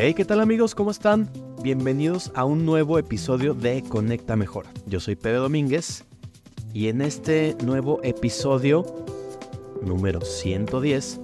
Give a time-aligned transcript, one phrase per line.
[0.00, 0.76] Hey, ¿qué tal amigos?
[0.76, 1.28] ¿Cómo están?
[1.60, 4.66] Bienvenidos a un nuevo episodio de Conecta Mejor.
[4.86, 6.04] Yo soy Pedro Domínguez
[6.72, 8.86] y en este nuevo episodio,
[9.82, 11.18] número 110,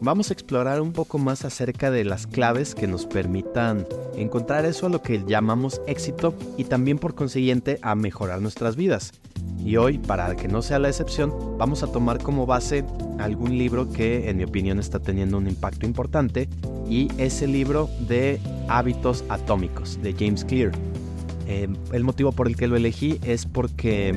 [0.00, 4.86] vamos a explorar un poco más acerca de las claves que nos permitan encontrar eso
[4.86, 9.10] a lo que llamamos éxito y también por consiguiente a mejorar nuestras vidas.
[9.64, 12.84] Y hoy, para que no sea la excepción, vamos a tomar como base
[13.18, 16.48] algún libro que en mi opinión está teniendo un impacto importante
[16.88, 20.72] y es el libro de hábitos atómicos de James Clear.
[21.46, 24.14] Eh, el motivo por el que lo elegí es porque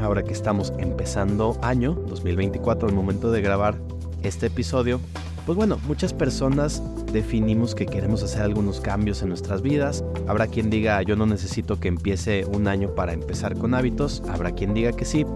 [0.00, 3.76] ahora que estamos empezando año 2024, el momento de grabar
[4.22, 5.00] este episodio,
[5.46, 6.82] pues bueno, muchas personas
[7.12, 10.04] definimos que queremos hacer algunos cambios en nuestras vidas.
[10.28, 14.22] Habrá quien diga yo no necesito que empiece un año para empezar con hábitos.
[14.28, 15.26] Habrá quien diga que sí.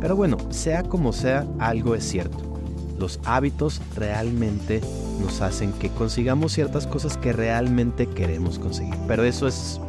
[0.00, 2.51] Pero bueno, sea como sea, algo es cierto.
[3.02, 4.80] Los hábitos realmente
[5.20, 8.94] nos hacen que consigamos ciertas cosas que realmente queremos conseguir.
[9.08, 9.80] Pero eso es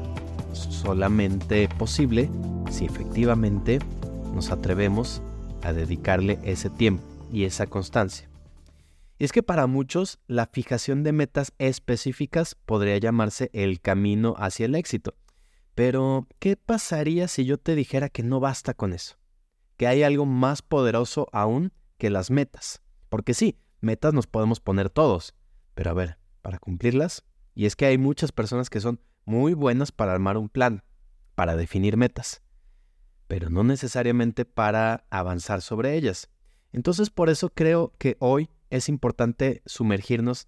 [0.51, 2.27] solamente posible
[2.71, 3.77] si efectivamente
[4.33, 5.21] nos atrevemos
[5.61, 8.27] a dedicarle ese tiempo y esa constancia.
[9.19, 14.65] Y es que para muchos la fijación de metas específicas podría llamarse el camino hacia
[14.65, 15.13] el éxito.
[15.75, 19.17] Pero, ¿qué pasaría si yo te dijera que no basta con eso?
[19.77, 22.82] Que hay algo más poderoso aún que las metas.
[23.13, 25.35] Porque sí, metas nos podemos poner todos.
[25.75, 29.91] Pero a ver, para cumplirlas, y es que hay muchas personas que son muy buenas
[29.91, 30.83] para armar un plan,
[31.35, 32.41] para definir metas,
[33.27, 36.31] pero no necesariamente para avanzar sobre ellas.
[36.71, 40.47] Entonces por eso creo que hoy es importante sumergirnos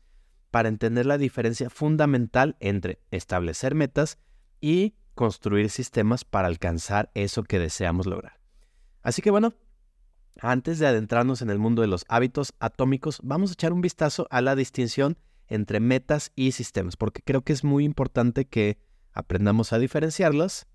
[0.49, 4.17] para entender la diferencia fundamental entre establecer metas
[4.59, 8.39] y construir sistemas para alcanzar eso que deseamos lograr.
[9.03, 9.53] Así que bueno,
[10.41, 14.27] antes de adentrarnos en el mundo de los hábitos atómicos, vamos a echar un vistazo
[14.29, 18.79] a la distinción entre metas y sistemas, porque creo que es muy importante que
[19.13, 20.67] aprendamos a diferenciarlas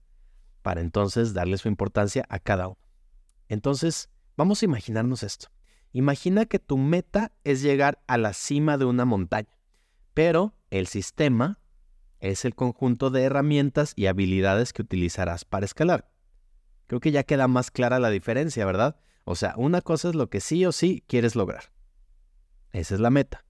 [0.63, 2.79] para entonces darle su importancia a cada uno.
[3.49, 5.49] Entonces, vamos a imaginarnos esto.
[5.93, 9.59] Imagina que tu meta es llegar a la cima de una montaña,
[10.15, 11.59] pero el sistema
[12.21, 16.11] es el conjunto de herramientas y habilidades que utilizarás para escalar.
[16.87, 18.97] Creo que ya queda más clara la diferencia, ¿verdad?
[19.25, 21.73] O sea, una cosa es lo que sí o sí quieres lograr.
[22.73, 23.45] Esa es la meta.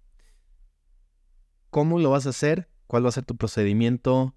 [1.71, 2.69] ¿Cómo lo vas a hacer?
[2.87, 4.35] ¿Cuál va a ser tu procedimiento?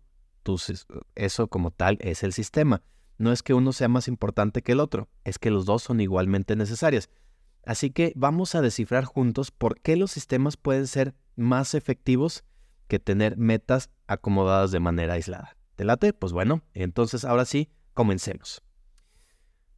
[1.15, 2.83] eso como tal es el sistema.
[3.17, 6.01] No es que uno sea más importante que el otro, es que los dos son
[6.01, 7.09] igualmente necesarios.
[7.65, 12.43] Así que vamos a descifrar juntos por qué los sistemas pueden ser más efectivos
[12.87, 15.55] que tener metas acomodadas de manera aislada.
[15.75, 16.13] ¿Te late?
[16.13, 18.61] Pues bueno, entonces ahora sí, comencemos.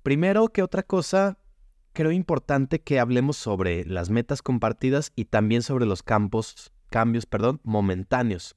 [0.02, 1.38] Primero que otra cosa,
[1.96, 7.28] creo importante que hablemos sobre las metas compartidas y también sobre los cambios
[7.64, 8.56] momentáneos.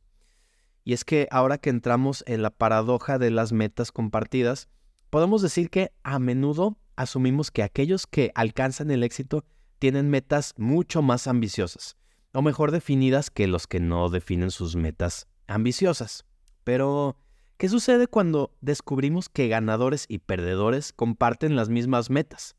[0.84, 4.68] Y es que ahora que entramos en la paradoja de las metas compartidas,
[5.08, 9.44] podemos decir que a menudo asumimos que aquellos que alcanzan el éxito
[9.78, 11.96] tienen metas mucho más ambiciosas,
[12.32, 16.24] o mejor definidas que los que no definen sus metas ambiciosas.
[16.64, 17.16] Pero,
[17.56, 22.57] ¿qué sucede cuando descubrimos que ganadores y perdedores comparten las mismas metas?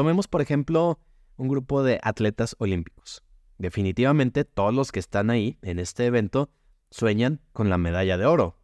[0.00, 0.98] Tomemos, por ejemplo,
[1.36, 3.22] un grupo de atletas olímpicos.
[3.58, 6.48] Definitivamente todos los que están ahí en este evento
[6.90, 8.56] sueñan con la medalla de oro.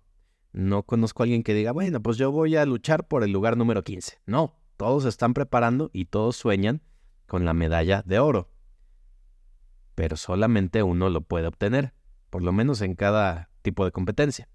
[0.53, 3.59] No conozco a alguien que diga, bueno, pues yo voy a luchar por el lugar
[3.59, 4.23] número 15.
[4.25, 6.81] No, todos están preparando y todos sueñan
[7.27, 8.49] con la medalla de oro.
[9.95, 11.93] Pero solamente uno lo puede obtener,
[12.31, 14.49] por lo menos en cada tipo de competencia.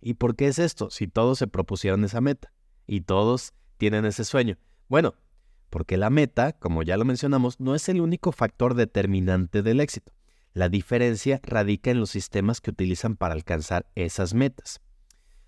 [0.00, 0.90] ¿Y por qué es esto?
[0.90, 2.52] Si todos se propusieron esa meta
[2.84, 4.58] y todos tienen ese sueño.
[4.88, 5.14] Bueno,
[5.74, 10.12] porque la meta, como ya lo mencionamos, no es el único factor determinante del éxito.
[10.52, 14.80] La diferencia radica en los sistemas que utilizan para alcanzar esas metas.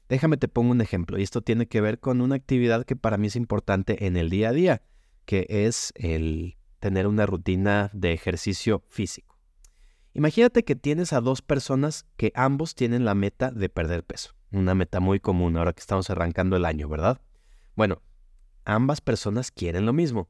[0.09, 3.19] Déjame te pongo un ejemplo, y esto tiene que ver con una actividad que para
[3.19, 4.83] mí es importante en el día a día,
[5.27, 9.39] que es el tener una rutina de ejercicio físico.
[10.13, 14.75] Imagínate que tienes a dos personas que ambos tienen la meta de perder peso, una
[14.75, 17.21] meta muy común ahora que estamos arrancando el año, ¿verdad?
[17.77, 18.03] Bueno,
[18.67, 20.29] ambas personas quieren lo mismo,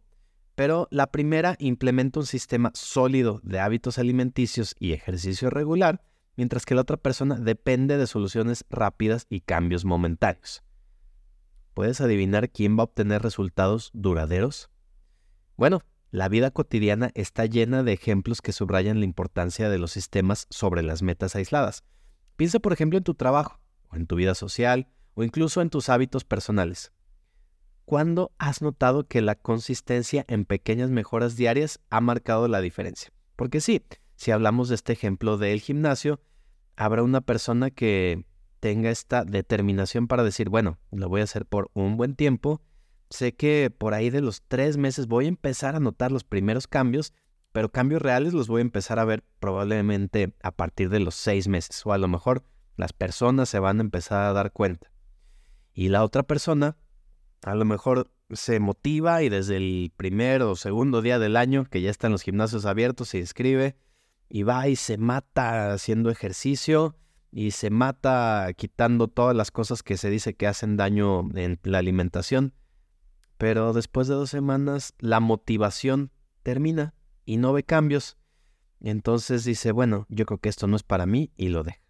[0.54, 6.02] pero la primera implementa un sistema sólido de hábitos alimenticios y ejercicio regular,
[6.36, 10.62] mientras que la otra persona depende de soluciones rápidas y cambios momentáneos.
[11.74, 14.70] ¿Puedes adivinar quién va a obtener resultados duraderos?
[15.56, 20.46] Bueno, la vida cotidiana está llena de ejemplos que subrayan la importancia de los sistemas
[20.48, 21.84] sobre las metas aisladas.
[22.36, 23.60] Piensa, por ejemplo, en tu trabajo,
[23.90, 26.92] o en tu vida social, o incluso en tus hábitos personales.
[27.86, 33.12] ¿Cuándo has notado que la consistencia en pequeñas mejoras diarias ha marcado la diferencia?
[33.36, 33.80] Porque sí,
[34.16, 36.20] si hablamos de este ejemplo del gimnasio,
[36.74, 38.26] habrá una persona que
[38.58, 42.60] tenga esta determinación para decir, bueno, lo voy a hacer por un buen tiempo.
[43.08, 46.66] Sé que por ahí de los tres meses voy a empezar a notar los primeros
[46.66, 47.12] cambios,
[47.52, 51.46] pero cambios reales los voy a empezar a ver probablemente a partir de los seis
[51.46, 52.42] meses, o a lo mejor
[52.74, 54.90] las personas se van a empezar a dar cuenta.
[55.72, 56.76] Y la otra persona
[57.42, 61.80] a lo mejor se motiva y desde el primer o segundo día del año, que
[61.80, 63.76] ya están los gimnasios abiertos, se inscribe
[64.28, 66.96] y va y se mata haciendo ejercicio
[67.30, 71.78] y se mata quitando todas las cosas que se dice que hacen daño en la
[71.78, 72.54] alimentación.
[73.38, 76.10] Pero después de dos semanas la motivación
[76.42, 76.94] termina
[77.24, 78.16] y no ve cambios.
[78.80, 81.80] Entonces dice, bueno, yo creo que esto no es para mí y lo deja.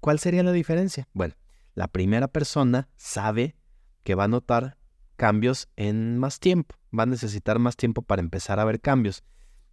[0.00, 1.08] ¿Cuál sería la diferencia?
[1.12, 1.34] Bueno,
[1.74, 3.56] la primera persona sabe
[4.02, 4.78] que va a notar
[5.20, 9.22] cambios en más tiempo, va a necesitar más tiempo para empezar a ver cambios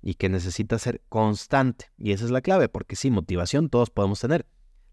[0.02, 1.86] y que necesita ser constante.
[1.98, 4.46] Y esa es la clave, porque sí, motivación todos podemos tener.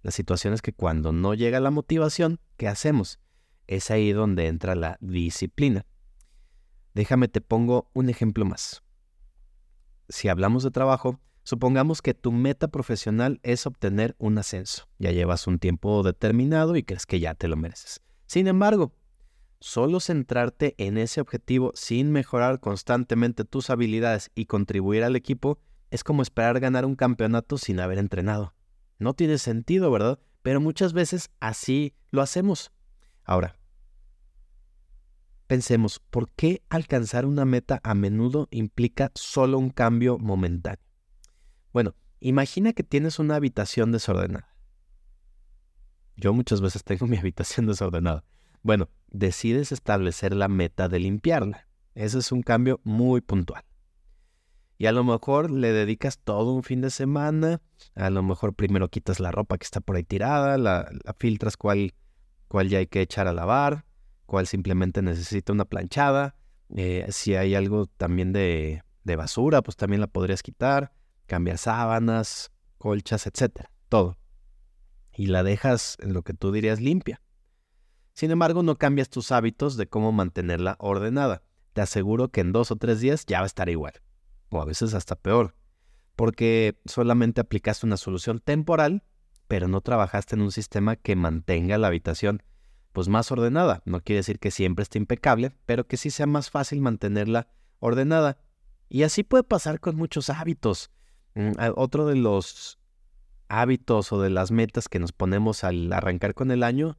[0.02, 3.18] La situación es que cuando no llega la motivación, ¿qué hacemos?
[3.66, 5.86] Es ahí donde entra la disciplina.
[6.94, 8.84] Déjame te pongo un ejemplo más.
[10.08, 14.86] Si hablamos de trabajo, supongamos que tu meta profesional es obtener un ascenso.
[15.00, 18.02] Ya llevas un tiempo determinado y crees que ya te lo mereces.
[18.26, 18.94] Sin embargo,
[19.66, 25.58] Solo centrarte en ese objetivo sin mejorar constantemente tus habilidades y contribuir al equipo
[25.90, 28.52] es como esperar ganar un campeonato sin haber entrenado.
[28.98, 30.18] No tiene sentido, ¿verdad?
[30.42, 32.72] Pero muchas veces así lo hacemos.
[33.24, 33.58] Ahora,
[35.46, 40.84] pensemos, ¿por qué alcanzar una meta a menudo implica solo un cambio momentáneo?
[41.72, 44.54] Bueno, imagina que tienes una habitación desordenada.
[46.16, 48.24] Yo muchas veces tengo mi habitación desordenada.
[48.62, 51.68] Bueno, decides establecer la meta de limpiarla.
[51.94, 53.64] Ese es un cambio muy puntual.
[54.76, 57.62] Y a lo mejor le dedicas todo un fin de semana,
[57.94, 61.94] a lo mejor primero quitas la ropa que está por ahí tirada, la, filtras cuál,
[62.48, 63.84] cuál, ya hay que echar a lavar,
[64.26, 66.34] cuál simplemente necesita una planchada.
[66.74, 70.92] Eh, si hay algo también de, de basura, pues también la podrías quitar,
[71.26, 74.18] cambiar sábanas, colchas, etcétera, todo.
[75.12, 77.22] Y la dejas en lo que tú dirías limpia.
[78.14, 81.42] Sin embargo, no cambias tus hábitos de cómo mantenerla ordenada.
[81.72, 83.94] Te aseguro que en dos o tres días ya va a estar igual,
[84.50, 85.56] o a veces hasta peor,
[86.14, 89.02] porque solamente aplicaste una solución temporal,
[89.48, 92.42] pero no trabajaste en un sistema que mantenga la habitación
[92.92, 93.82] pues más ordenada.
[93.84, 97.48] No quiere decir que siempre esté impecable, pero que sí sea más fácil mantenerla
[97.80, 98.38] ordenada.
[98.88, 100.92] Y así puede pasar con muchos hábitos.
[101.34, 102.78] Mm, otro de los
[103.48, 106.96] hábitos o de las metas que nos ponemos al arrancar con el año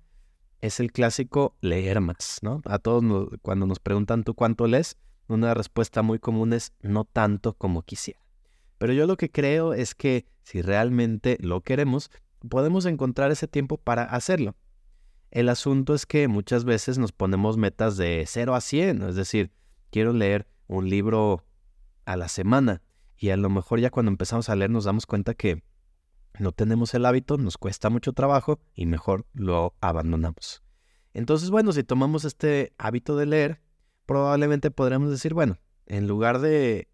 [0.65, 2.61] es el clásico leer más, ¿no?
[2.65, 4.97] A todos cuando nos preguntan tú cuánto lees,
[5.27, 8.19] una respuesta muy común es no tanto como quisiera.
[8.77, 12.11] Pero yo lo que creo es que si realmente lo queremos,
[12.49, 14.55] podemos encontrar ese tiempo para hacerlo.
[15.31, 19.51] El asunto es que muchas veces nos ponemos metas de 0 a 100, es decir,
[19.91, 21.43] quiero leer un libro
[22.05, 22.81] a la semana
[23.17, 25.63] y a lo mejor ya cuando empezamos a leer nos damos cuenta que
[26.39, 30.63] no tenemos el hábito, nos cuesta mucho trabajo y mejor lo abandonamos.
[31.13, 33.61] Entonces, bueno, si tomamos este hábito de leer,
[34.05, 36.89] probablemente podremos decir, bueno, en lugar de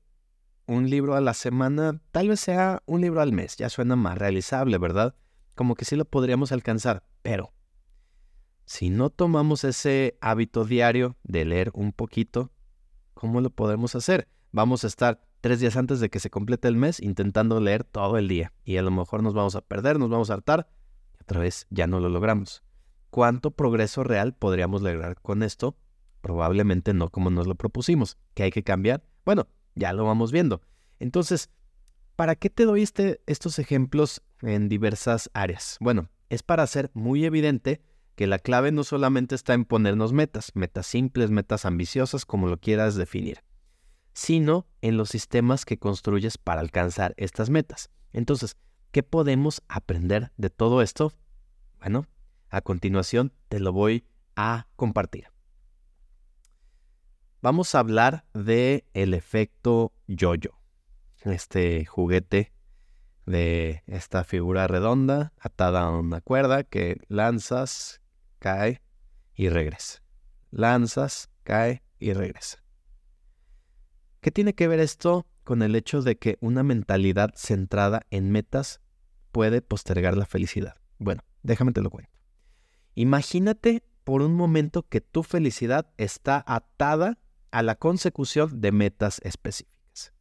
[0.67, 3.57] un libro a la semana, tal vez sea un libro al mes.
[3.57, 5.15] Ya suena más realizable, ¿verdad?
[5.55, 7.53] Como que sí lo podríamos alcanzar, pero
[8.65, 12.51] si no tomamos ese hábito diario de leer un poquito,
[13.13, 14.29] ¿cómo lo podemos hacer?
[14.51, 18.17] Vamos a estar tres días antes de que se complete el mes intentando leer todo
[18.17, 18.53] el día.
[18.63, 20.69] Y a lo mejor nos vamos a perder, nos vamos a hartar
[21.19, 22.63] y otra vez ya no lo logramos.
[23.09, 25.75] ¿Cuánto progreso real podríamos lograr con esto?
[26.21, 28.17] Probablemente no como nos lo propusimos.
[28.35, 29.03] ¿Qué hay que cambiar?
[29.25, 30.61] Bueno, ya lo vamos viendo.
[30.99, 31.49] Entonces,
[32.15, 35.77] ¿para qué te doy este, estos ejemplos en diversas áreas?
[35.81, 37.81] Bueno, es para hacer muy evidente
[38.15, 42.59] que la clave no solamente está en ponernos metas, metas simples, metas ambiciosas, como lo
[42.59, 43.39] quieras definir
[44.13, 47.89] sino en los sistemas que construyes para alcanzar estas metas.
[48.13, 48.57] Entonces,
[48.91, 51.13] ¿qué podemos aprender de todo esto?
[51.79, 52.07] Bueno,
[52.49, 55.27] a continuación te lo voy a compartir.
[57.41, 60.51] Vamos a hablar de el efecto yo-yo.
[61.23, 62.53] Este juguete
[63.25, 68.01] de esta figura redonda atada a una cuerda que lanzas,
[68.39, 68.81] cae
[69.33, 70.03] y regresa.
[70.51, 72.63] Lanzas, cae y regresa.
[74.21, 78.79] ¿Qué tiene que ver esto con el hecho de que una mentalidad centrada en metas
[79.31, 80.75] puede postergar la felicidad?
[80.99, 82.11] Bueno, déjame te lo cuento.
[82.93, 87.17] Imagínate por un momento que tu felicidad está atada
[87.49, 90.13] a la consecución de metas específicas.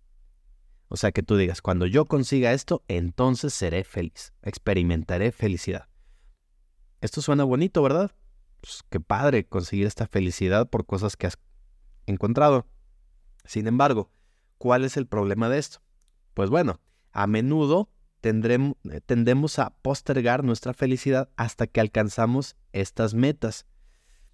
[0.89, 5.89] O sea, que tú digas, cuando yo consiga esto, entonces seré feliz, experimentaré felicidad.
[7.03, 8.11] Esto suena bonito, ¿verdad?
[8.63, 11.39] Pues, qué padre conseguir esta felicidad por cosas que has
[12.07, 12.67] encontrado.
[13.45, 14.11] Sin embargo,
[14.59, 15.81] ¿cuál es el problema de esto?
[16.35, 16.81] Pues bueno,
[17.13, 23.67] a menudo tendremos, eh, tendemos a postergar nuestra felicidad hasta que alcanzamos estas metas.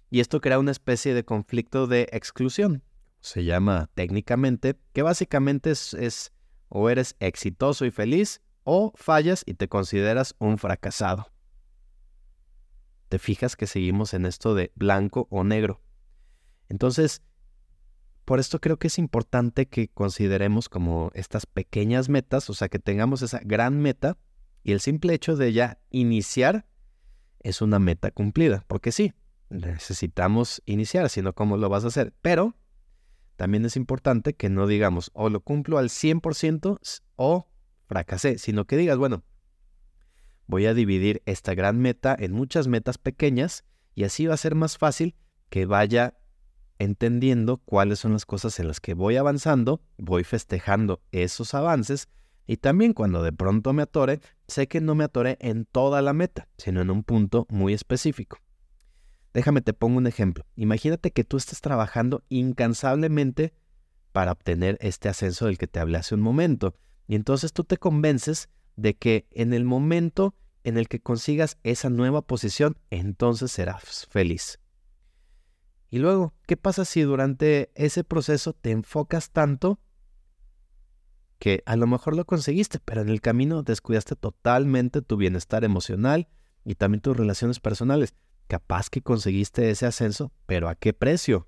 [0.09, 2.83] Y esto crea una especie de conflicto de exclusión.
[3.19, 6.31] Se llama técnicamente, que básicamente es
[6.69, 11.31] o eres exitoso y feliz, o fallas y te consideras un fracasado.
[13.07, 15.81] Te fijas que seguimos en esto de blanco o negro.
[16.67, 17.21] Entonces,
[18.27, 22.77] por esto creo que es importante que consideremos como estas pequeñas metas, o sea, que
[22.77, 24.17] tengamos esa gran meta
[24.65, 26.65] y el simple hecho de ya iniciar
[27.39, 29.13] es una meta cumplida, porque sí,
[29.49, 32.13] necesitamos iniciar, sino cómo lo vas a hacer.
[32.21, 32.57] Pero
[33.37, 36.79] también es importante que no digamos o lo cumplo al 100%
[37.15, 37.47] o
[37.85, 39.23] fracasé, sino que digas, bueno,
[40.47, 43.63] voy a dividir esta gran meta en muchas metas pequeñas
[43.95, 45.15] y así va a ser más fácil
[45.49, 46.17] que vaya
[46.79, 52.07] entendiendo cuáles son las cosas en las que voy avanzando, voy festejando esos avances
[52.47, 56.13] y también cuando de pronto me atore, sé que no me atore en toda la
[56.13, 58.37] meta, sino en un punto muy específico.
[59.33, 60.45] Déjame te pongo un ejemplo.
[60.55, 63.53] Imagínate que tú estés trabajando incansablemente
[64.13, 66.73] para obtener este ascenso del que te hablé hace un momento.
[67.07, 71.89] Y entonces tú te convences de que en el momento en el que consigas esa
[71.89, 74.59] nueva posición, entonces serás feliz.
[75.89, 79.79] Y luego, ¿qué pasa si durante ese proceso te enfocas tanto
[81.39, 86.27] que a lo mejor lo conseguiste, pero en el camino descuidaste totalmente tu bienestar emocional
[86.65, 88.13] y también tus relaciones personales?
[88.47, 91.47] capaz que conseguiste ese ascenso, pero ¿a qué precio?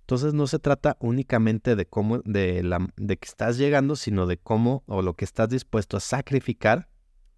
[0.00, 4.38] Entonces no se trata únicamente de cómo, de, la, de que estás llegando, sino de
[4.38, 6.88] cómo o lo que estás dispuesto a sacrificar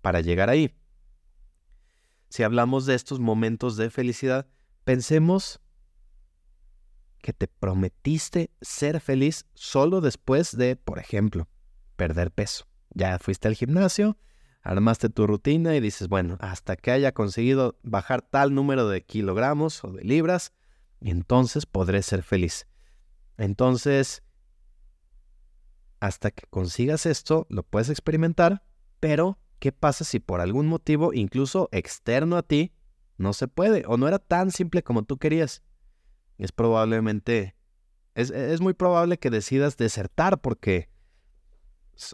[0.03, 0.77] para llegar ahí.
[2.29, 4.47] Si hablamos de estos momentos de felicidad,
[4.85, 5.60] pensemos
[7.21, 11.49] que te prometiste ser feliz solo después de, por ejemplo,
[11.97, 12.67] perder peso.
[12.91, 14.17] Ya fuiste al gimnasio,
[14.63, 19.85] armaste tu rutina y dices, bueno, hasta que haya conseguido bajar tal número de kilogramos
[19.85, 20.53] o de libras,
[21.01, 22.67] entonces podré ser feliz.
[23.37, 24.23] Entonces,
[26.01, 28.65] hasta que consigas esto, lo puedes experimentar,
[28.99, 32.73] pero ¿qué pasa si por algún motivo, incluso externo a ti,
[33.17, 35.63] no se puede o no era tan simple como tú querías?
[36.41, 37.55] Es probablemente,
[38.15, 40.89] es, es muy probable que decidas desertar porque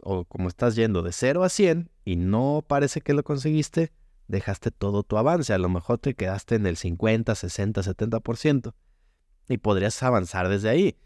[0.02, 3.92] o como estás yendo de 0 a 100 y no parece que lo conseguiste,
[4.28, 5.52] dejaste todo tu avance.
[5.52, 8.74] A lo mejor te quedaste en el 50, 60, 70%
[9.48, 10.98] y podrías avanzar desde ahí.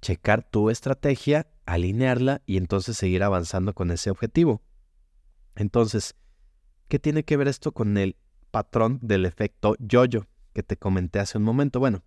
[0.00, 4.62] Checar tu estrategia, alinearla y entonces seguir avanzando con ese objetivo.
[5.54, 6.14] Entonces,
[6.88, 8.16] ¿qué tiene que ver esto con el
[8.50, 11.78] patrón del efecto yo-yo que te comenté hace un momento?
[11.78, 12.02] Bueno,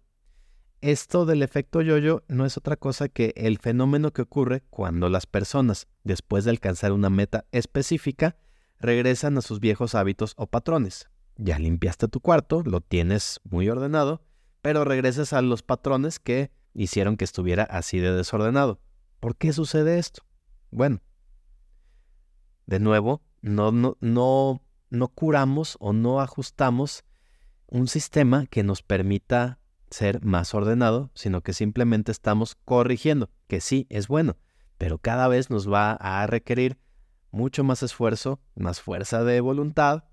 [0.82, 5.26] esto del efecto yoyo no es otra cosa que el fenómeno que ocurre cuando las
[5.26, 8.38] personas, después de alcanzar una meta específica,
[8.80, 11.10] regresan a sus viejos hábitos o patrones.
[11.38, 14.22] Ya limpiaste tu cuarto, lo tienes muy ordenado,
[14.62, 18.80] pero regresas a los patrones que hicieron que estuviera así de desordenado.
[19.20, 20.24] ¿Por qué sucede esto?
[20.72, 21.02] Bueno,
[22.66, 27.04] de nuevo, no, no, no, no curamos o no ajustamos
[27.68, 29.60] un sistema que nos permita
[29.96, 34.36] ser más ordenado, sino que simplemente estamos corrigiendo, que sí es bueno,
[34.78, 36.78] pero cada vez nos va a requerir
[37.32, 40.04] mucho más esfuerzo, más fuerza de voluntad,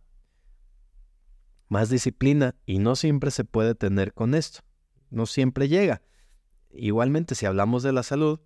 [1.68, 4.60] más disciplina y no siempre se puede tener con esto,
[5.10, 6.02] no siempre llega.
[6.70, 8.40] Igualmente, si hablamos de la salud,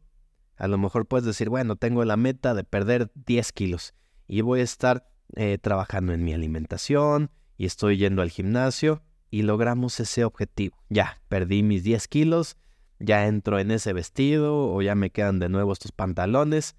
[0.57, 3.95] a lo mejor puedes decir, bueno, tengo la meta de perder 10 kilos
[4.26, 9.02] y voy a estar eh, trabajando en mi alimentación y estoy yendo al gimnasio
[9.37, 10.78] y logramos ese objetivo.
[10.88, 12.57] Ya, perdí mis 10 kilos,
[12.99, 16.75] ya entro en ese vestido o ya me quedan de nuevo estos pantalones.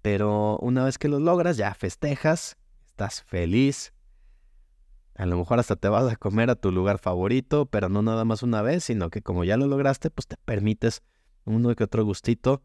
[0.00, 2.56] Pero una vez que lo logras, ya festejas,
[2.86, 3.92] estás feliz.
[5.14, 8.24] A lo mejor hasta te vas a comer a tu lugar favorito, pero no nada
[8.24, 11.02] más una vez, sino que como ya lo lograste, pues te permites
[11.44, 12.62] uno que otro gustito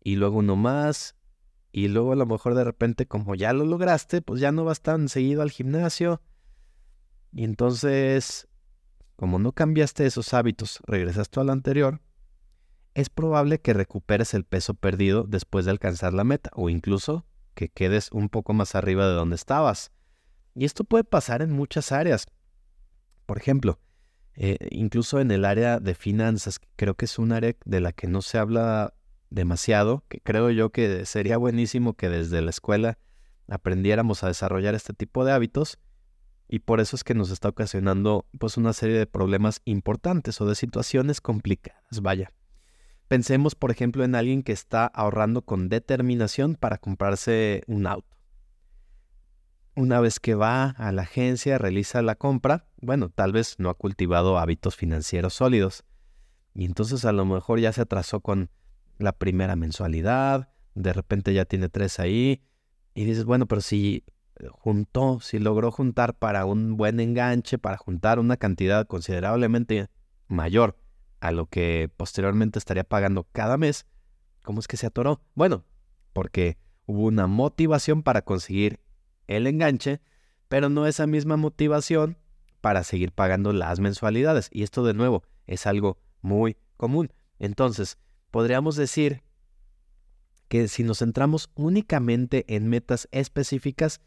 [0.00, 1.16] y luego uno más.
[1.72, 4.80] Y luego a lo mejor de repente como ya lo lograste, pues ya no vas
[4.80, 6.22] tan seguido al gimnasio
[7.32, 8.48] y entonces,
[9.16, 12.00] como no cambiaste esos hábitos, regresaste al anterior,
[12.94, 17.68] es probable que recuperes el peso perdido después de alcanzar la meta o incluso que
[17.68, 19.92] quedes un poco más arriba de donde estabas.
[20.54, 22.26] Y esto puede pasar en muchas áreas.
[23.26, 23.78] Por ejemplo,
[24.34, 28.08] eh, incluso en el área de finanzas, creo que es un área de la que
[28.08, 28.94] no se habla
[29.28, 32.98] demasiado, que creo yo que sería buenísimo que desde la escuela
[33.48, 35.78] aprendiéramos a desarrollar este tipo de hábitos
[36.52, 40.46] y por eso es que nos está ocasionando pues una serie de problemas importantes o
[40.46, 42.32] de situaciones complicadas, vaya.
[43.06, 48.16] Pensemos, por ejemplo, en alguien que está ahorrando con determinación para comprarse un auto.
[49.76, 53.74] Una vez que va a la agencia, realiza la compra, bueno, tal vez no ha
[53.74, 55.84] cultivado hábitos financieros sólidos.
[56.52, 58.50] Y entonces a lo mejor ya se atrasó con
[58.98, 62.42] la primera mensualidad, de repente ya tiene tres ahí,
[62.92, 64.04] y dices, bueno, pero si
[64.50, 69.88] juntó, si logró juntar para un buen enganche, para juntar una cantidad considerablemente
[70.28, 70.76] mayor
[71.20, 73.86] a lo que posteriormente estaría pagando cada mes,
[74.42, 75.20] ¿cómo es que se atoró?
[75.34, 75.64] Bueno,
[76.12, 78.80] porque hubo una motivación para conseguir
[79.26, 80.00] el enganche,
[80.48, 82.18] pero no esa misma motivación
[82.60, 84.48] para seguir pagando las mensualidades.
[84.52, 87.12] Y esto de nuevo es algo muy común.
[87.38, 87.98] Entonces,
[88.30, 89.22] podríamos decir
[90.48, 94.00] que si nos centramos únicamente en metas específicas,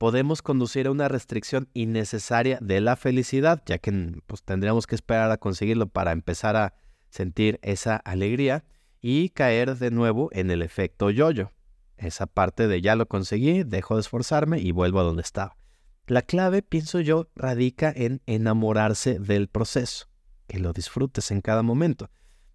[0.00, 3.92] podemos conducir a una restricción innecesaria de la felicidad, ya que
[4.26, 6.72] pues, tendríamos que esperar a conseguirlo para empezar a
[7.10, 8.64] sentir esa alegría
[9.02, 11.52] y caer de nuevo en el efecto yoyo.
[11.98, 15.58] Esa parte de ya lo conseguí, dejo de esforzarme y vuelvo a donde estaba.
[16.06, 20.06] La clave, pienso yo, radica en enamorarse del proceso,
[20.46, 22.08] que lo disfrutes en cada momento.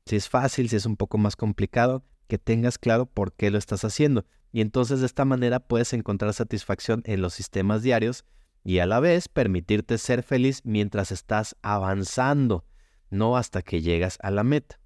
[0.08, 3.58] Si es fácil, si es un poco más complicado, que tengas claro por qué lo
[3.58, 8.24] estás haciendo y entonces de esta manera puedes encontrar satisfacción en los sistemas diarios
[8.64, 12.64] y a la vez permitirte ser feliz mientras estás avanzando,
[13.10, 14.80] no hasta que llegas a la meta.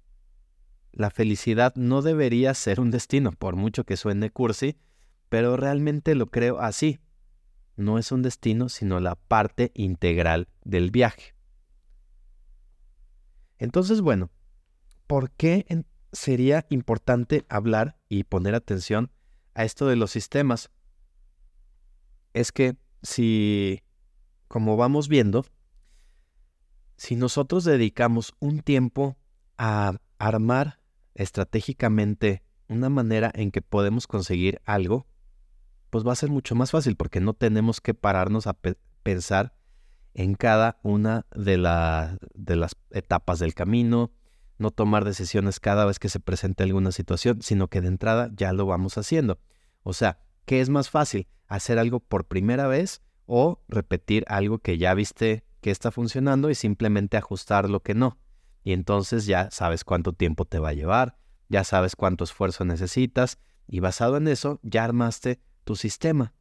[0.92, 4.76] La felicidad no debería ser un destino, por mucho que suene cursi,
[5.28, 6.98] pero realmente lo creo así.
[7.76, 11.34] No es un destino, sino la parte integral del viaje.
[13.56, 14.30] Entonces, bueno,
[15.06, 15.64] ¿por qué
[16.12, 19.10] sería importante hablar y poner atención
[19.54, 20.70] a esto de los sistemas.
[22.32, 23.82] Es que si,
[24.48, 25.44] como vamos viendo,
[26.96, 29.16] si nosotros dedicamos un tiempo
[29.56, 30.80] a armar
[31.14, 35.06] estratégicamente una manera en que podemos conseguir algo,
[35.90, 38.56] pues va a ser mucho más fácil porque no tenemos que pararnos a
[39.02, 39.54] pensar
[40.14, 44.12] en cada una de, las etapas del camino,
[44.60, 48.52] no tomar decisiones cada vez que se presente alguna situación, sino que de entrada ya
[48.52, 49.40] lo vamos haciendo.
[49.82, 51.28] O sea, ¿qué es más fácil?
[51.46, 56.54] ¿Hacer algo por primera vez o repetir algo que ya viste que está funcionando y
[56.54, 58.18] simplemente ajustar lo que no?
[58.62, 61.16] Y entonces ya sabes cuánto tiempo te va a llevar,
[61.48, 66.34] ya sabes cuánto esfuerzo necesitas y basado en eso ya armaste tu sistema.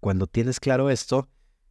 [0.00, 1.28] Cuando tienes claro esto,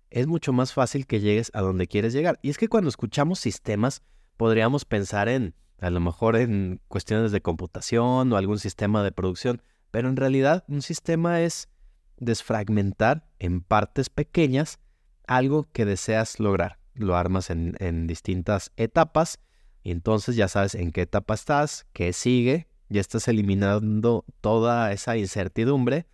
[0.10, 2.40] es mucho más fácil que llegues a donde quieres llegar.
[2.42, 4.04] Y es que cuando escuchamos sistemas,
[4.40, 9.62] podríamos pensar en, a lo mejor en cuestiones de computación o algún sistema de producción,
[9.92, 11.68] pero en realidad un sistema es
[12.16, 14.80] desfragmentar en partes pequeñas
[15.28, 16.80] algo que deseas lograr.
[16.94, 19.40] Lo armas en, distintas etapas
[19.84, 25.18] y entonces ya sabes en qué etapa estás, qué sigue, ya estás eliminando toda esa
[25.18, 26.08] incertidumbre,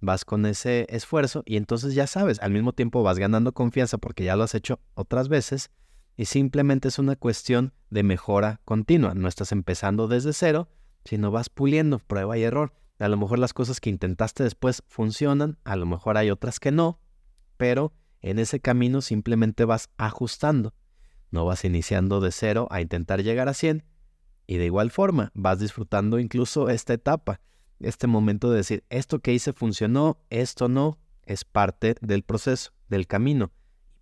[0.00, 4.24] vas con ese esfuerzo y entonces ya sabes, al mismo tiempo vas ganando confianza porque
[4.24, 5.70] ya lo has hecho otras veces
[6.20, 9.14] y simplemente es una cuestión de mejora continua.
[9.14, 10.68] No estás empezando desde cero,
[11.06, 12.74] sino vas puliendo, prueba y error.
[12.98, 16.72] A lo mejor las cosas que intentaste después funcionan, a lo mejor hay otras que
[16.72, 17.00] no,
[17.56, 20.74] pero en ese camino simplemente vas ajustando.
[21.30, 23.82] No vas iniciando de cero a intentar llegar a 100
[24.46, 27.40] y de igual forma vas disfrutando incluso esta etapa,
[27.78, 33.06] este momento de decir, esto que hice funcionó, esto no, es parte del proceso, del
[33.06, 33.52] camino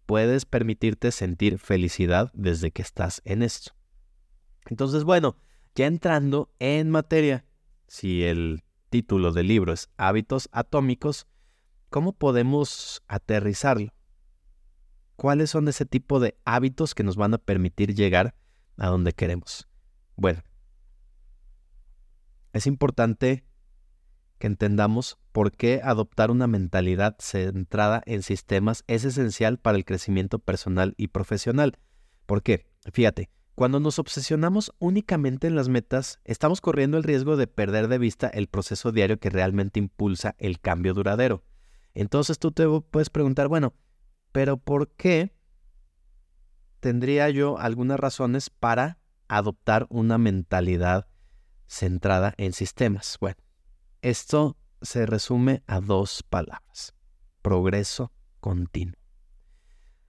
[0.08, 3.72] puedes permitirte sentir felicidad desde que estás en esto.
[4.64, 5.36] Entonces, bueno,
[5.74, 7.44] ya entrando en materia,
[7.88, 11.26] si el título del libro es Hábitos Atómicos,
[11.90, 13.92] ¿cómo podemos aterrizarlo?
[15.14, 18.34] ¿Cuáles son ese tipo de hábitos que nos van a permitir llegar
[18.78, 19.68] a donde queremos?
[20.16, 20.42] Bueno,
[22.54, 23.44] es importante
[24.38, 30.38] que entendamos por qué adoptar una mentalidad centrada en sistemas es esencial para el crecimiento
[30.38, 31.78] personal y profesional.
[32.26, 32.66] ¿Por qué?
[32.92, 37.98] Fíjate, cuando nos obsesionamos únicamente en las metas, estamos corriendo el riesgo de perder de
[37.98, 41.42] vista el proceso diario que realmente impulsa el cambio duradero.
[41.94, 43.74] Entonces tú te puedes preguntar, bueno,
[44.30, 45.34] pero ¿por qué
[46.78, 51.08] tendría yo algunas razones para adoptar una mentalidad
[51.66, 53.18] centrada en sistemas?
[53.20, 53.38] Bueno,
[54.02, 56.94] esto se resume a dos palabras,
[57.42, 58.98] progreso continuo.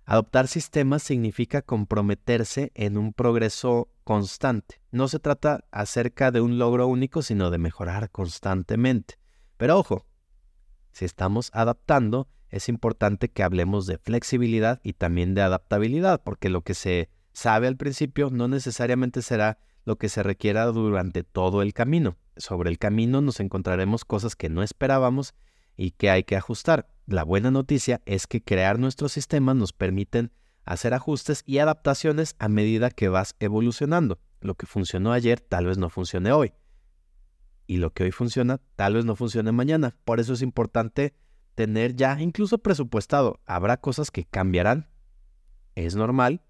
[0.06, 4.82] Adoptar sistemas significa comprometerse en un progreso constante.
[4.92, 9.20] No se trata acerca de un logro único, sino de mejorar constantemente.
[9.58, 10.08] Pero ojo,
[10.92, 16.62] si estamos adaptando, es importante que hablemos de flexibilidad y también de adaptabilidad, porque lo
[16.62, 21.74] que se sabe al principio no necesariamente será lo que se requiera durante todo el
[21.74, 22.18] camino.
[22.40, 25.36] Sobre el camino nos encontraremos cosas que no esperábamos
[25.76, 26.88] y que hay que ajustar.
[27.06, 30.32] La buena noticia es que crear nuestros sistemas nos permiten
[30.64, 34.20] hacer ajustes y adaptaciones a medida que vas evolucionando.
[34.40, 36.54] Lo que funcionó ayer tal vez no funcione hoy.
[37.68, 39.98] Y lo que hoy funciona tal vez no funcione mañana.
[40.06, 41.14] Por eso es importante
[41.56, 43.42] tener ya incluso presupuestado.
[43.46, 44.88] Habrá cosas que cambiarán.
[45.76, 46.42] Es normal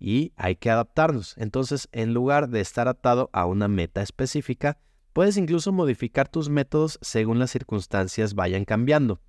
[0.00, 1.36] y hay que adaptarnos.
[1.38, 4.78] Entonces, en lugar de estar atado a una meta específica,
[5.18, 9.20] Puedes incluso modificar tus métodos según las circunstancias vayan cambiando.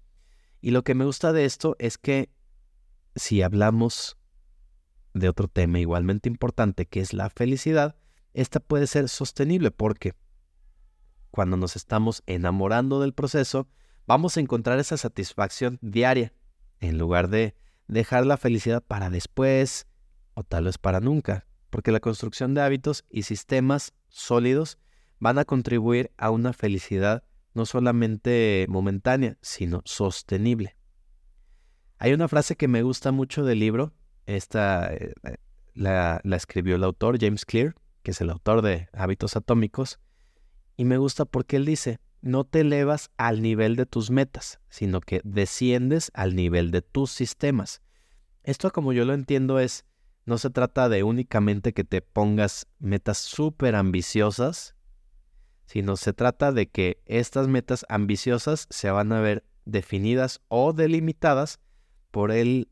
[0.62, 2.30] Y lo que me gusta de esto es que
[3.16, 4.16] si hablamos
[5.16, 7.96] de otro tema igualmente importante que es la felicidad,
[8.36, 10.14] esta puede ser sostenible porque
[11.32, 13.68] cuando nos estamos enamorando del proceso,
[14.06, 16.34] vamos a encontrar esa satisfacción diaria
[16.82, 17.56] en lugar de
[17.88, 19.88] dejar la felicidad para después
[20.36, 24.78] o tal vez para nunca, porque la construcción de hábitos y sistemas sólidos
[25.20, 30.76] van a contribuir a una felicidad no solamente momentánea, sino sostenible.
[31.98, 33.94] Hay una frase que me gusta mucho del libro,
[34.26, 35.14] esta eh,
[35.74, 40.00] la, la, escribió el autor James Clear, que es el autor de Hábitos Atómicos,
[40.78, 45.02] y me gusta porque él dice, no te elevas al nivel de tus metas, sino
[45.02, 47.82] que desciendes al nivel de tus sistemas.
[48.44, 49.86] Esto como yo lo entiendo es,
[50.26, 54.76] no se trata de únicamente que te pongas metas súper ambiciosas
[55.70, 61.60] sino se trata de que estas metas ambiciosas se van a ver definidas o delimitadas
[62.10, 62.70] por el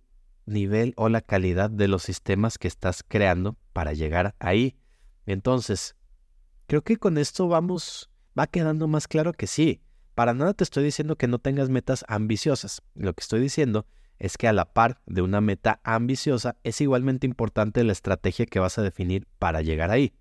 [0.47, 4.77] nivel o la calidad de los sistemas que estás creando para llegar ahí.
[5.27, 5.95] Entonces,
[6.65, 9.83] creo que con esto vamos, va quedando más claro que sí.
[10.15, 12.81] Para nada te estoy diciendo que no tengas metas ambiciosas.
[12.95, 13.85] Lo que estoy diciendo
[14.17, 18.57] es que a la par de una meta ambiciosa es igualmente importante la estrategia que
[18.57, 20.15] vas a definir para llegar ahí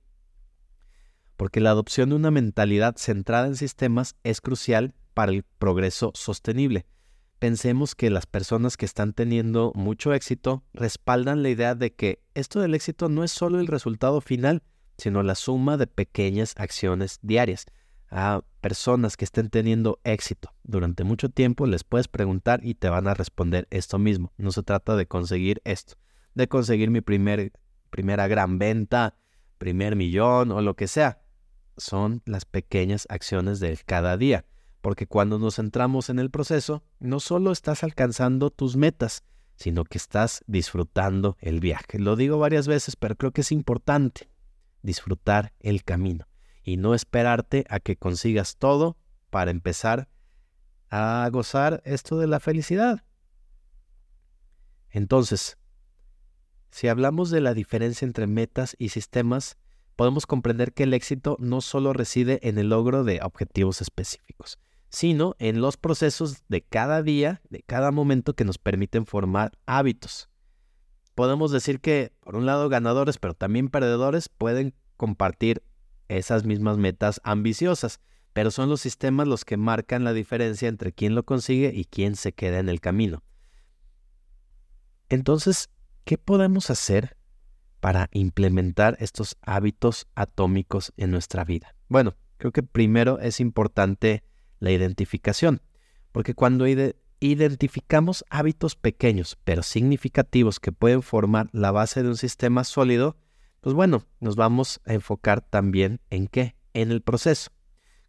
[1.37, 6.87] porque la adopción de una mentalidad centrada en sistemas es crucial para el progreso sostenible.
[7.39, 12.61] Pensemos que las personas que están teniendo mucho éxito respaldan la idea de que esto
[12.61, 14.63] del éxito no es solo el resultado final,
[14.97, 17.67] sino la suma de pequeñas acciones diarias.
[18.11, 23.07] A personas que estén teniendo éxito durante mucho tiempo les puedes preguntar y te van
[23.07, 24.33] a responder esto mismo.
[24.39, 25.97] No se trata de conseguir esto,
[26.35, 27.53] de conseguir mi primer,
[27.91, 29.17] primera gran venta,
[29.59, 31.26] primer millón o lo que sea
[31.77, 34.45] son las pequeñas acciones de cada día,
[34.81, 39.25] porque cuando nos centramos en el proceso, no solo estás alcanzando tus metas,
[39.57, 41.99] sino que estás disfrutando el viaje.
[41.99, 44.29] Lo digo varias veces, pero creo que es importante
[44.83, 46.27] disfrutar el camino
[46.63, 48.97] y no esperarte a que consigas todo
[49.31, 50.09] para empezar
[50.91, 53.05] a gozar esto de la felicidad.
[54.91, 55.59] Entonces,
[56.71, 59.57] si hablamos de la diferencia entre metas y sistemas,
[59.97, 64.59] podemos comprender que el éxito no solo reside en el logro de objetivos específicos,
[64.91, 70.29] sino en los procesos de cada día, de cada momento que nos permiten formar hábitos.
[71.15, 75.63] Podemos decir que, por un lado, ganadores, pero también perdedores pueden compartir
[76.09, 78.01] esas mismas metas ambiciosas,
[78.35, 82.17] pero son los sistemas los que marcan la diferencia entre quién lo consigue y quién
[82.17, 83.23] se queda en el camino.
[85.09, 85.71] Entonces,
[86.05, 87.16] ¿qué podemos hacer
[87.81, 91.75] para implementar estos hábitos atómicos en nuestra vida?
[91.89, 94.25] Bueno, creo que primero es importante
[94.59, 95.63] la identificación,
[96.13, 96.67] porque cuando
[97.21, 103.17] identificamos hábitos pequeños pero significativos que pueden formar la base de un sistema sólido,
[103.61, 107.51] pues bueno, nos vamos a enfocar también en qué, en el proceso.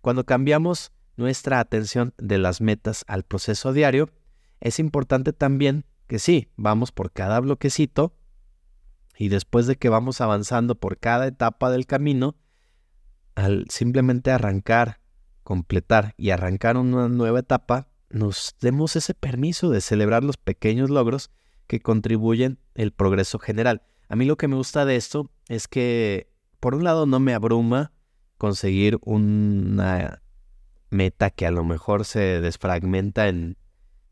[0.01, 4.09] Cuando cambiamos nuestra atención de las metas al proceso diario,
[4.59, 8.13] es importante también que sí, vamos por cada bloquecito
[9.17, 12.35] y después de que vamos avanzando por cada etapa del camino,
[13.35, 14.99] al simplemente arrancar,
[15.43, 21.31] completar y arrancar una nueva etapa, nos demos ese permiso de celebrar los pequeños logros
[21.67, 23.83] que contribuyen el progreso general.
[24.07, 27.33] A mí lo que me gusta de esto es que, por un lado, no me
[27.33, 27.91] abruma
[28.37, 30.21] conseguir una
[30.89, 33.57] meta que a lo mejor se desfragmenta en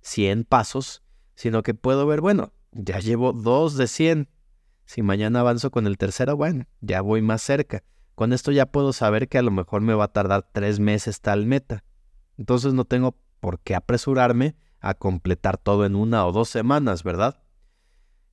[0.02, 1.04] 100 pasos,
[1.36, 4.28] sino que puedo ver, bueno, ya llevo dos de 100,
[4.86, 7.84] si mañana avanzo con el tercero, bueno, ya voy más cerca.
[8.14, 11.22] Con esto ya puedo saber que a lo mejor me va a tardar tres meses
[11.22, 11.84] tal meta.
[12.38, 17.44] Entonces no tengo por qué apresurarme a completar todo en una o dos semanas, ¿verdad?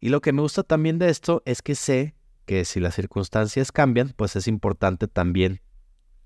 [0.01, 3.73] Y lo que me gusta también de esto es que sé que si las circunstancias
[3.73, 5.62] cambian, pues es importante también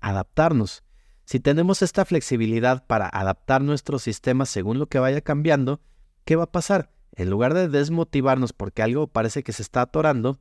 [0.01, 0.83] adaptarnos.
[1.25, 5.81] Si tenemos esta flexibilidad para adaptar nuestro sistema según lo que vaya cambiando,
[6.25, 6.91] ¿qué va a pasar?
[7.17, 10.39] En lugar de desmotivarnos porque algo parece que se está atorando,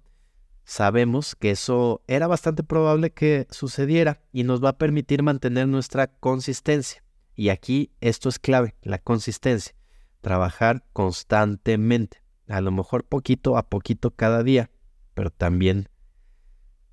[0.65, 6.07] sabemos que eso era bastante probable que sucediera y nos va a permitir mantener nuestra
[6.07, 7.03] consistencia.
[7.35, 9.75] Y aquí esto es clave, la consistencia.
[10.21, 14.71] Trabajar constantemente, a lo mejor poquito a poquito cada día,
[15.15, 15.89] pero también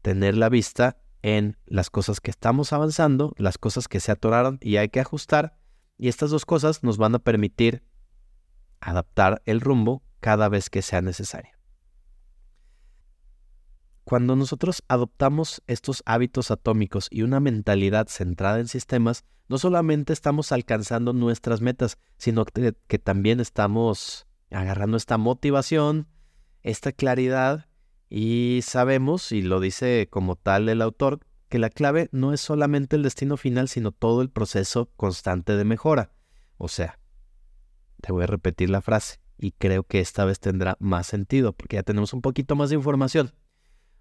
[0.01, 4.77] tener la vista en las cosas que estamos avanzando, las cosas que se atoraron y
[4.77, 5.57] hay que ajustar.
[5.97, 7.83] Y estas dos cosas nos van a permitir
[8.89, 11.51] adaptar el rumbo cada vez que sea necesario.
[14.03, 20.51] Cuando nosotros adoptamos estos hábitos atómicos y una mentalidad centrada en sistemas, no solamente estamos
[20.51, 26.07] alcanzando nuestras metas, sino que, también estamos agarrando esta motivación,
[26.61, 27.67] esta claridad
[28.09, 31.19] y sabemos, y lo dice como tal el autor,
[31.49, 35.65] que la clave no es solamente el destino final, sino todo el proceso constante de
[35.65, 36.11] mejora.
[36.57, 36.99] O sea,
[38.03, 41.77] te voy a repetir la frase y creo que esta vez tendrá más sentido porque
[41.77, 43.31] ya tenemos un poquito más de información.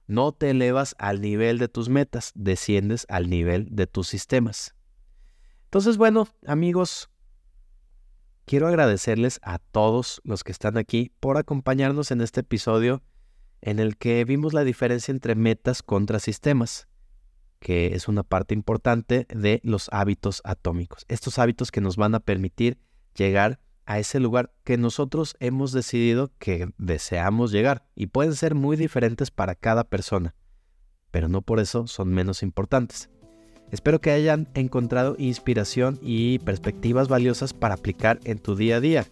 [0.08, 4.74] No te elevas al nivel de tus metas, desciendes al nivel de tus sistemas.
[5.66, 7.10] Entonces, bueno, amigos,
[8.44, 13.04] quiero agradecerles a todos los que están aquí por acompañarnos en este episodio
[13.60, 16.88] en el que vimos la diferencia entre metas contra sistemas,
[17.60, 21.04] que es una parte importante de los hábitos atómicos.
[21.06, 22.80] Estos hábitos que nos van a permitir
[23.14, 28.76] llegar a ese lugar que nosotros hemos decidido que deseamos llegar y pueden ser muy
[28.76, 30.34] diferentes para cada persona,
[31.10, 33.10] pero no por eso son menos importantes.
[33.70, 39.06] Espero que hayan encontrado inspiración y perspectivas valiosas para aplicar en tu día a día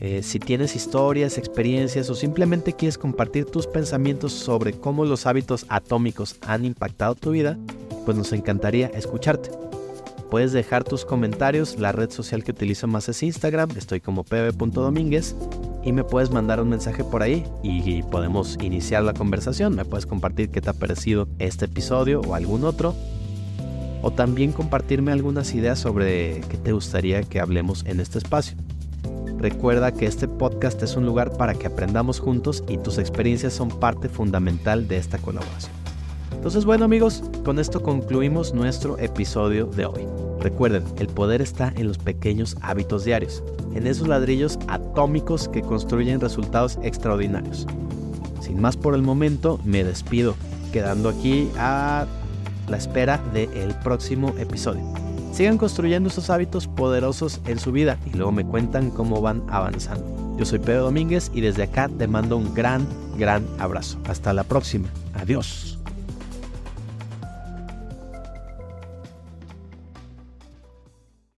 [0.00, 5.64] eh, si tienes historias, experiencias o simplemente quieres compartir tus pensamientos sobre cómo los hábitos
[5.68, 7.58] atómicos han impactado tu vida,
[8.04, 9.50] pues nos encantaría escucharte.
[10.30, 15.36] Puedes dejar tus comentarios, la red social que utilizo más es Instagram, estoy como pb.domínguez
[15.84, 19.76] y me puedes mandar un mensaje por ahí y podemos iniciar la conversación.
[19.76, 22.94] Me puedes compartir qué te ha parecido este episodio o algún otro.
[24.02, 28.56] O también compartirme algunas ideas sobre qué te gustaría que hablemos en este espacio.
[29.38, 33.68] Recuerda que este podcast es un lugar para que aprendamos juntos y tus experiencias son
[33.68, 35.85] parte fundamental de esta colaboración.
[36.46, 40.06] Entonces bueno amigos, con esto concluimos nuestro episodio de hoy.
[40.38, 43.42] Recuerden, el poder está en los pequeños hábitos diarios,
[43.74, 47.66] en esos ladrillos atómicos que construyen resultados extraordinarios.
[48.40, 50.36] Sin más por el momento, me despido,
[50.72, 52.06] quedando aquí a
[52.68, 54.84] la espera del próximo episodio.
[55.32, 60.36] Sigan construyendo esos hábitos poderosos en su vida y luego me cuentan cómo van avanzando.
[60.38, 62.86] Yo soy Pedro Domínguez y desde acá te mando un gran,
[63.18, 63.98] gran abrazo.
[64.06, 64.86] Hasta la próxima.
[65.12, 65.75] Adiós.